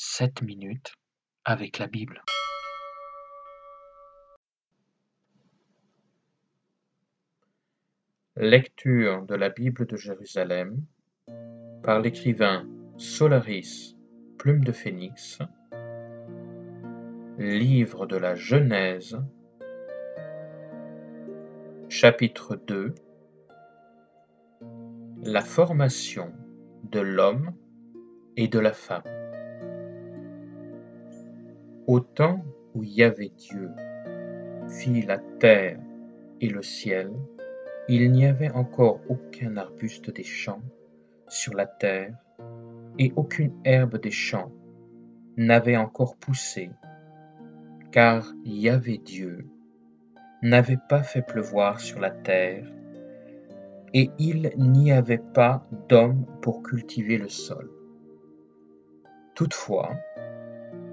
7 0.00 0.42
minutes 0.42 0.94
avec 1.44 1.80
la 1.80 1.88
Bible. 1.88 2.22
Lecture 8.36 9.22
de 9.22 9.34
la 9.34 9.48
Bible 9.48 9.86
de 9.86 9.96
Jérusalem 9.96 10.84
par 11.82 11.98
l'écrivain 11.98 12.64
Solaris 12.96 13.96
Plume 14.38 14.62
de 14.62 14.70
Phénix. 14.70 15.40
Livre 17.36 18.06
de 18.06 18.16
la 18.16 18.36
Genèse, 18.36 19.20
chapitre 21.88 22.54
2 22.54 22.94
La 25.24 25.40
formation 25.40 26.32
de 26.84 27.00
l'homme 27.00 27.52
et 28.36 28.46
de 28.46 28.60
la 28.60 28.72
femme. 28.72 29.17
Au 31.88 32.00
temps 32.00 32.44
où 32.74 32.82
Yahvé 32.82 33.32
Dieu 33.34 33.70
fit 34.68 35.00
la 35.00 35.16
terre 35.16 35.80
et 36.38 36.50
le 36.50 36.62
ciel, 36.62 37.10
il 37.88 38.12
n'y 38.12 38.26
avait 38.26 38.50
encore 38.50 39.00
aucun 39.08 39.56
arbuste 39.56 40.10
des 40.10 40.22
champs 40.22 40.60
sur 41.28 41.54
la 41.54 41.64
terre, 41.64 42.14
et 42.98 43.14
aucune 43.16 43.54
herbe 43.64 43.98
des 44.02 44.10
champs 44.10 44.52
n'avait 45.38 45.78
encore 45.78 46.16
poussé, 46.16 46.68
car 47.90 48.34
Yahvé 48.44 48.98
Dieu 48.98 49.46
n'avait 50.42 50.80
pas 50.90 51.02
fait 51.02 51.22
pleuvoir 51.22 51.80
sur 51.80 52.00
la 52.00 52.10
terre, 52.10 52.70
et 53.94 54.10
il 54.18 54.52
n'y 54.58 54.92
avait 54.92 55.22
pas 55.32 55.66
d'homme 55.88 56.26
pour 56.42 56.62
cultiver 56.62 57.16
le 57.16 57.30
sol. 57.30 57.70
Toutefois, 59.34 59.96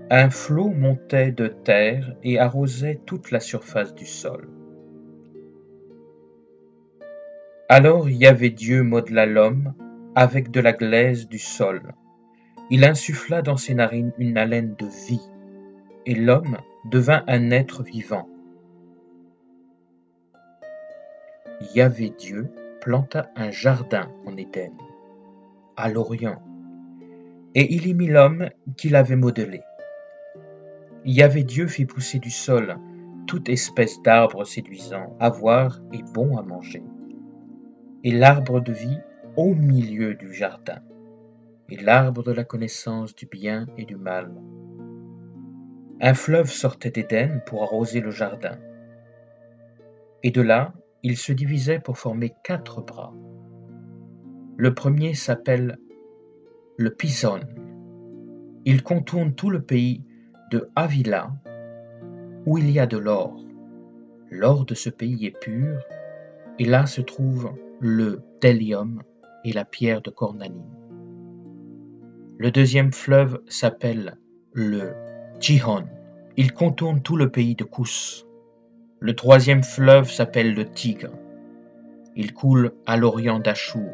un 0.10 0.30
flot 0.30 0.70
montait 0.70 1.32
de 1.32 1.48
terre 1.48 2.16
et 2.24 2.38
arrosait 2.38 3.00
toute 3.06 3.32
la 3.32 3.40
surface 3.40 3.96
du 3.96 4.06
sol. 4.06 4.48
Alors 7.70 8.08
Yahvé 8.08 8.52
Dieu 8.52 8.84
modela 8.84 9.26
l'homme 9.26 9.74
avec 10.14 10.52
de 10.52 10.60
la 10.60 10.74
glaise 10.74 11.28
du 11.28 11.40
sol. 11.40 11.94
Il 12.70 12.86
insuffla 12.86 13.42
dans 13.42 13.58
ses 13.58 13.74
narines 13.74 14.14
une 14.20 14.38
haleine 14.38 14.76
de 14.76 14.86
vie, 15.08 15.28
et 16.06 16.16
l'homme 16.16 16.58
devint 16.90 17.24
un 17.28 17.50
être 17.50 17.84
vivant. 17.84 18.30
Yahvé 21.74 22.12
Dieu 22.18 22.52
planta 22.80 23.32
un 23.36 23.50
jardin 23.50 24.12
en 24.26 24.38
Éden, 24.38 24.74
à 25.76 25.90
l'Orient, 25.90 26.42
et 27.56 27.74
il 27.74 27.88
y 27.88 27.94
mit 27.96 28.08
l'homme 28.08 28.50
qu'il 28.78 28.96
avait 28.96 29.16
modelé. 29.16 29.62
Yahvé 31.08 31.44
Dieu 31.44 31.68
fit 31.68 31.86
pousser 31.86 32.18
du 32.18 32.32
sol 32.32 32.80
toute 33.28 33.48
espèce 33.48 34.02
d'arbres 34.02 34.44
séduisants 34.44 35.16
à 35.20 35.30
voir 35.30 35.80
et 35.94 36.02
bons 36.16 36.36
à 36.36 36.42
manger, 36.42 36.82
et 38.04 38.12
l'arbre 38.12 38.60
de 38.60 38.74
vie 38.74 38.98
au 39.38 39.54
milieu 39.54 40.16
du 40.16 40.34
jardin, 40.34 40.80
et 41.70 41.78
l'arbre 41.78 42.24
de 42.24 42.32
la 42.32 42.44
connaissance 42.44 43.16
du 43.16 43.28
bien 43.28 43.68
et 43.78 43.86
du 43.86 43.96
mal. 43.96 44.34
Un 46.02 46.16
fleuve 46.16 46.50
sortait 46.50 46.90
d'Éden 46.90 47.40
pour 47.46 47.62
arroser 47.62 48.02
le 48.02 48.10
jardin, 48.10 48.58
et 50.24 50.32
de 50.32 50.42
là 50.42 50.74
il 51.04 51.18
se 51.18 51.34
divisait 51.34 51.80
pour 51.80 52.00
former 52.00 52.34
quatre 52.44 52.82
bras. 52.82 53.14
Le 54.58 54.74
premier 54.74 55.14
s'appelle 55.14 55.78
le 56.78 56.90
Pison. 56.90 57.42
Il 58.66 58.82
contourne 58.82 59.36
tout 59.36 59.52
le 59.52 59.62
pays 59.62 60.04
de 60.52 60.70
Avila, 60.76 61.32
où 62.46 62.58
il 62.58 62.70
y 62.70 62.80
a 62.80 62.86
de 62.86 62.98
l'or. 62.98 63.44
L'or 64.30 64.66
de 64.66 64.76
ce 64.76 64.90
pays 64.90 65.26
est 65.26 65.40
pur, 65.40 65.80
et 66.60 66.66
là 66.66 66.86
se 66.86 67.02
trouve 67.02 67.54
le 67.80 68.22
Délium 68.42 69.02
et 69.44 69.54
la 69.54 69.66
pierre 69.66 70.02
de 70.02 70.10
cornaline. 70.10 70.76
Le 72.38 72.52
deuxième 72.52 72.92
fleuve 72.92 73.40
s'appelle 73.48 74.18
le 74.54 74.94
Gihon. 75.40 75.86
Il 76.38 76.54
contourne 76.54 77.02
tout 77.02 77.16
le 77.16 77.30
pays 77.30 77.56
de 77.56 77.64
Kous. 77.64 78.26
Le 79.00 79.16
troisième 79.16 79.64
fleuve 79.64 80.10
s'appelle 80.10 80.54
le 80.54 80.66
Tigre. 80.66 81.14
Il 82.16 82.34
coule 82.34 82.74
à 82.86 82.98
l'orient 82.98 83.40
d'Achour. 83.40 83.94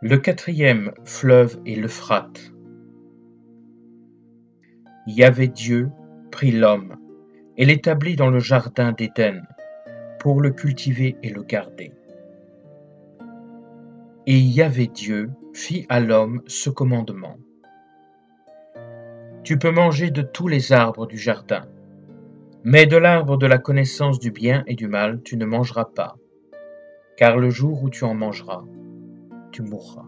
Le 0.00 0.16
quatrième 0.16 0.92
fleuve 1.04 1.58
est 1.66 1.74
l'Euphrate. 1.74 2.52
Yahvé 5.06 5.48
Dieu 5.48 5.90
prit 6.30 6.52
l'homme 6.52 6.96
et 7.56 7.64
l'établit 7.64 8.16
dans 8.16 8.30
le 8.30 8.38
jardin 8.38 8.92
d'Éden 8.92 9.46
pour 10.18 10.42
le 10.42 10.50
cultiver 10.50 11.16
et 11.22 11.30
le 11.30 11.42
garder. 11.42 11.92
Et 14.26 14.38
Yahvé 14.38 14.88
Dieu 14.88 15.30
fit 15.54 15.86
à 15.88 16.00
l'homme 16.00 16.42
ce 16.46 16.68
commandement. 16.68 17.38
Tu 19.42 19.58
peux 19.58 19.70
manger 19.70 20.10
de 20.10 20.20
tous 20.20 20.48
les 20.48 20.72
arbres 20.72 21.06
du 21.06 21.16
jardin, 21.16 21.62
mais 22.62 22.84
de 22.84 22.98
l'arbre 22.98 23.38
de 23.38 23.46
la 23.46 23.58
connaissance 23.58 24.18
du 24.20 24.30
bien 24.30 24.64
et 24.66 24.74
du 24.74 24.86
mal 24.86 25.22
tu 25.22 25.38
ne 25.38 25.46
mangeras 25.46 25.86
pas, 25.86 26.16
car 27.16 27.38
le 27.38 27.48
jour 27.48 27.82
où 27.82 27.88
tu 27.88 28.04
en 28.04 28.14
mangeras, 28.14 28.64
tu 29.50 29.62
mourras. 29.62 30.06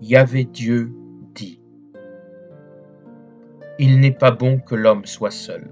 Yahvé 0.00 0.44
Dieu 0.46 0.92
Il 3.78 4.00
n'est 4.00 4.12
pas 4.12 4.30
bon 4.30 4.58
que 4.58 4.74
l'homme 4.74 5.04
soit 5.04 5.30
seul. 5.30 5.70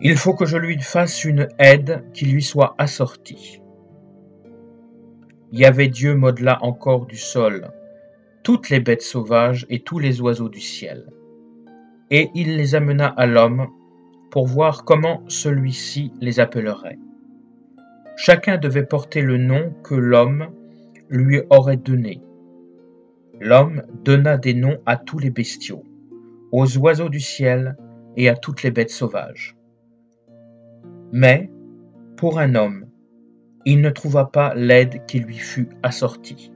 Il 0.00 0.16
faut 0.16 0.34
que 0.34 0.46
je 0.46 0.56
lui 0.56 0.78
fasse 0.80 1.24
une 1.24 1.48
aide 1.58 2.04
qui 2.12 2.26
lui 2.26 2.42
soit 2.42 2.74
assortie. 2.78 3.60
Yahvé 5.52 5.88
Dieu 5.88 6.14
modela 6.14 6.58
encore 6.62 7.06
du 7.06 7.16
sol 7.16 7.70
toutes 8.44 8.68
les 8.68 8.78
bêtes 8.78 9.02
sauvages 9.02 9.66
et 9.70 9.80
tous 9.80 9.98
les 9.98 10.20
oiseaux 10.20 10.50
du 10.50 10.60
ciel. 10.60 11.06
Et 12.10 12.30
il 12.34 12.56
les 12.56 12.74
amena 12.74 13.06
à 13.06 13.26
l'homme 13.26 13.68
pour 14.30 14.46
voir 14.46 14.84
comment 14.84 15.22
celui-ci 15.28 16.12
les 16.20 16.40
appellerait. 16.40 16.98
Chacun 18.16 18.58
devait 18.58 18.84
porter 18.84 19.22
le 19.22 19.38
nom 19.38 19.72
que 19.82 19.94
l'homme 19.94 20.48
lui 21.08 21.40
aurait 21.48 21.78
donné. 21.78 22.20
L'homme 23.40 23.82
donna 24.04 24.36
des 24.36 24.54
noms 24.54 24.78
à 24.84 24.96
tous 24.98 25.18
les 25.18 25.30
bestiaux, 25.30 25.82
aux 26.56 26.78
oiseaux 26.78 27.08
du 27.08 27.18
ciel 27.18 27.76
et 28.16 28.28
à 28.28 28.36
toutes 28.36 28.62
les 28.62 28.70
bêtes 28.70 28.90
sauvages. 28.90 29.56
Mais, 31.10 31.50
pour 32.16 32.38
un 32.38 32.54
homme, 32.54 32.86
il 33.64 33.80
ne 33.80 33.90
trouva 33.90 34.26
pas 34.26 34.54
l'aide 34.54 35.04
qui 35.06 35.18
lui 35.18 35.36
fut 35.36 35.68
assortie. 35.82 36.52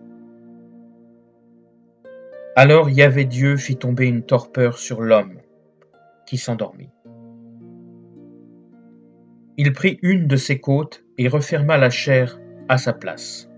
Alors 2.55 2.91
Yahvé 2.91 3.25
Dieu 3.25 3.57
fit 3.57 3.75
tomber 3.75 4.07
une 4.07 4.23
torpeur 4.23 4.79
sur 4.79 5.01
l'homme, 5.01 5.41
qui 6.27 6.37
s'endormit. 6.37 6.91
Il 9.57 9.73
prit 9.73 9.99
une 10.03 10.29
de 10.29 10.37
ses 10.37 10.61
côtes 10.61 11.03
et 11.19 11.27
referma 11.27 11.77
la 11.77 11.91
chair 11.91 12.39
à 12.69 12.79
sa 12.79 12.93
place. 12.93 13.51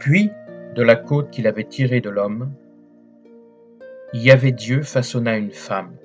Puis, 0.00 0.30
de 0.74 0.82
la 0.82 0.96
côte 0.96 1.30
qu'il 1.30 1.46
avait 1.46 1.64
tirée 1.64 2.02
de 2.02 2.10
l'homme, 2.10 2.52
Yahvé 4.12 4.52
Dieu 4.52 4.82
façonna 4.82 5.36
une 5.36 5.50
femme 5.50 5.96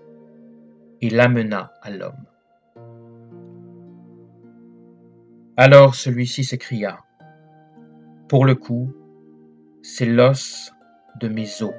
et 1.01 1.09
l'amena 1.11 1.71
à 1.83 1.91
l'homme. 1.91 2.25
Alors 5.55 5.93
celui-ci 5.93 6.43
s'écria, 6.43 6.97
Pour 8.27 8.45
le 8.45 8.55
coup, 8.55 8.91
c'est 9.83 10.07
l'os 10.07 10.71
de 11.19 11.27
mes 11.27 11.61
os 11.61 11.73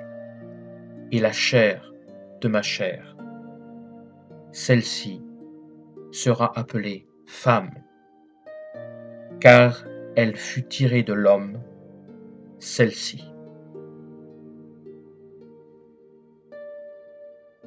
et 1.11 1.19
la 1.19 1.33
chair 1.33 1.93
de 2.41 2.47
ma 2.47 2.63
chair. 2.63 3.17
Celle-ci 4.53 5.21
sera 6.13 6.57
appelée 6.57 7.09
femme, 7.27 7.73
car 9.41 9.85
elle 10.15 10.37
fut 10.37 10.69
tirée 10.69 11.03
de 11.03 11.15
l'homme, 11.15 11.59
celle-ci. 12.61 13.32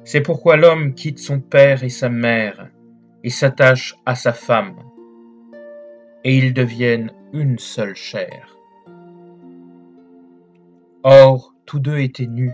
C'est 0.06 0.20
pourquoi 0.20 0.56
l'homme 0.56 0.94
quitte 0.94 1.18
son 1.18 1.40
père 1.40 1.82
et 1.82 1.88
sa 1.88 2.08
mère 2.08 2.70
et 3.24 3.28
s'attache 3.28 3.96
à 4.06 4.14
sa 4.14 4.32
femme, 4.32 4.76
et 6.22 6.38
ils 6.38 6.54
deviennent 6.54 7.10
une 7.32 7.58
seule 7.58 7.96
chair. 7.96 8.56
Or, 11.02 11.52
tous 11.66 11.80
deux 11.80 11.98
étaient 11.98 12.28
nus, 12.28 12.52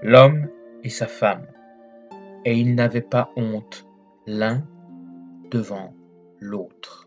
l'homme 0.00 0.48
et 0.82 0.88
sa 0.88 1.06
femme, 1.06 1.46
et 2.46 2.56
ils 2.56 2.74
n'avaient 2.74 3.02
pas 3.02 3.30
honte 3.36 3.86
l'un 4.26 4.66
devant 5.50 5.94
l'autre. 6.40 7.03